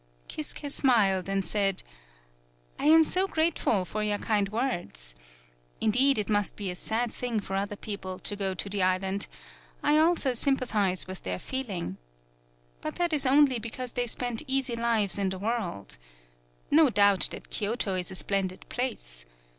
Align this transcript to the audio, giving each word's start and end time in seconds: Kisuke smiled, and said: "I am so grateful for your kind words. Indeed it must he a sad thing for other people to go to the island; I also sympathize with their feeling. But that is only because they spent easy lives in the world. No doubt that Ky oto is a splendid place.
Kisuke 0.27 0.71
smiled, 0.71 1.29
and 1.29 1.45
said: 1.45 1.83
"I 2.79 2.85
am 2.85 3.03
so 3.03 3.27
grateful 3.27 3.85
for 3.85 4.01
your 4.01 4.17
kind 4.17 4.49
words. 4.49 5.13
Indeed 5.79 6.17
it 6.17 6.27
must 6.27 6.57
he 6.57 6.71
a 6.71 6.75
sad 6.75 7.13
thing 7.13 7.39
for 7.39 7.55
other 7.55 7.75
people 7.75 8.17
to 8.17 8.35
go 8.35 8.55
to 8.55 8.67
the 8.67 8.81
island; 8.81 9.27
I 9.83 9.99
also 9.99 10.33
sympathize 10.33 11.05
with 11.05 11.21
their 11.21 11.37
feeling. 11.37 11.97
But 12.81 12.95
that 12.95 13.13
is 13.13 13.27
only 13.27 13.59
because 13.59 13.91
they 13.91 14.07
spent 14.07 14.41
easy 14.47 14.75
lives 14.75 15.19
in 15.19 15.29
the 15.29 15.37
world. 15.37 15.99
No 16.71 16.89
doubt 16.89 17.27
that 17.29 17.51
Ky 17.51 17.67
oto 17.67 17.93
is 17.93 18.09
a 18.09 18.15
splendid 18.15 18.67
place. 18.69 19.27